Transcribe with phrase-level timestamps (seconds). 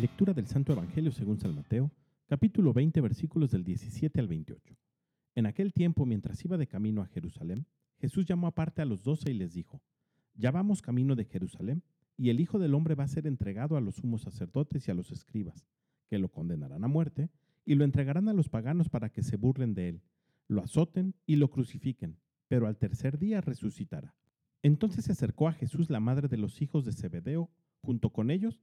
[0.00, 1.90] Lectura del Santo Evangelio según San Mateo,
[2.26, 4.74] capítulo 20, versículos del 17 al 28.
[5.34, 7.66] En aquel tiempo, mientras iba de camino a Jerusalén,
[7.98, 9.82] Jesús llamó aparte a los doce y les dijo,
[10.32, 11.82] Ya vamos camino de Jerusalén,
[12.16, 14.94] y el Hijo del Hombre va a ser entregado a los sumos sacerdotes y a
[14.94, 15.66] los escribas,
[16.08, 17.28] que lo condenarán a muerte,
[17.66, 20.02] y lo entregarán a los paganos para que se burlen de él,
[20.48, 22.16] lo azoten y lo crucifiquen,
[22.48, 24.14] pero al tercer día resucitará.
[24.62, 27.50] Entonces se acercó a Jesús la madre de los hijos de Zebedeo,
[27.82, 28.62] junto con ellos,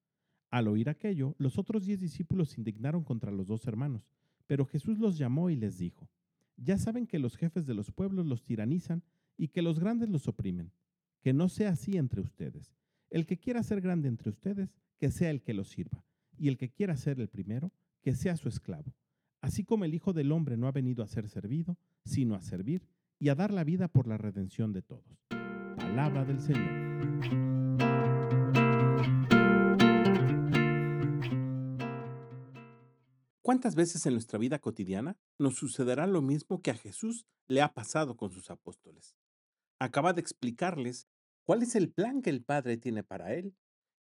[0.51, 4.05] Al oír aquello, los otros diez discípulos se indignaron contra los dos hermanos,
[4.47, 6.09] pero Jesús los llamó y les dijo,
[6.57, 9.01] Ya saben que los jefes de los pueblos los tiranizan
[9.37, 10.73] y que los grandes los oprimen.
[11.21, 12.75] Que no sea así entre ustedes.
[13.09, 16.03] El que quiera ser grande entre ustedes, que sea el que los sirva,
[16.37, 18.93] y el que quiera ser el primero, que sea su esclavo.
[19.39, 22.87] Así como el Hijo del Hombre no ha venido a ser servido, sino a servir
[23.19, 25.25] y a dar la vida por la redención de todos.
[25.77, 26.80] Palabra del Señor.
[33.51, 37.73] ¿Cuántas veces en nuestra vida cotidiana nos sucederá lo mismo que a Jesús le ha
[37.73, 39.17] pasado con sus apóstoles?
[39.77, 41.09] Acaba de explicarles
[41.43, 43.53] cuál es el plan que el Padre tiene para él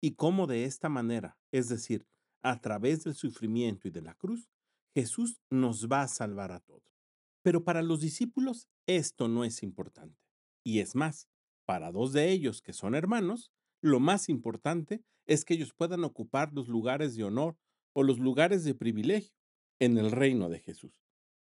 [0.02, 2.06] y cómo de esta manera, es decir,
[2.42, 4.50] a través del sufrimiento y de la cruz,
[4.94, 7.00] Jesús nos va a salvar a todos.
[7.40, 10.20] Pero para los discípulos esto no es importante.
[10.62, 11.26] Y es más,
[11.64, 16.52] para dos de ellos que son hermanos, lo más importante es que ellos puedan ocupar
[16.52, 17.56] los lugares de honor
[17.94, 19.37] o los lugares de privilegio
[19.78, 20.92] en el reino de Jesús.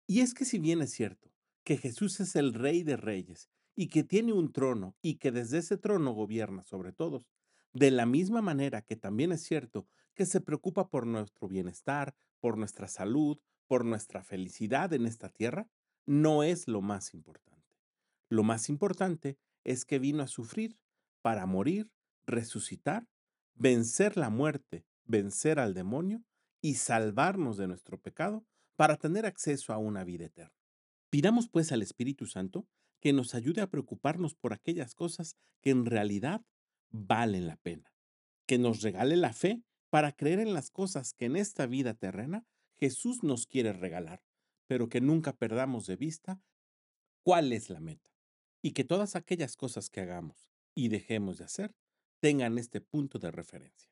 [0.07, 1.31] Y es que si bien es cierto
[1.63, 5.59] que Jesús es el rey de reyes y que tiene un trono y que desde
[5.59, 7.27] ese trono gobierna sobre todos,
[7.73, 12.57] de la misma manera que también es cierto que se preocupa por nuestro bienestar, por
[12.57, 15.69] nuestra salud, por nuestra felicidad en esta tierra,
[16.05, 17.77] no es lo más importante.
[18.29, 20.79] Lo más importante es que vino a sufrir
[21.21, 21.91] para morir,
[22.25, 23.07] resucitar,
[23.53, 26.23] vencer la muerte, vencer al demonio
[26.61, 30.55] y salvarnos de nuestro pecado para tener acceso a una vida eterna.
[31.09, 32.67] Pidamos pues al Espíritu Santo
[32.99, 36.41] que nos ayude a preocuparnos por aquellas cosas que en realidad
[36.89, 37.93] valen la pena,
[38.45, 42.45] que nos regale la fe para creer en las cosas que en esta vida terrena
[42.77, 44.23] Jesús nos quiere regalar,
[44.67, 46.41] pero que nunca perdamos de vista
[47.23, 48.11] cuál es la meta,
[48.61, 51.75] y que todas aquellas cosas que hagamos y dejemos de hacer
[52.19, 53.91] tengan este punto de referencia.